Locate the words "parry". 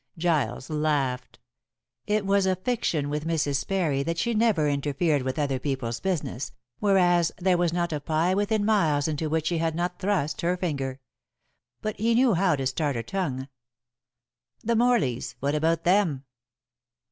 3.67-4.01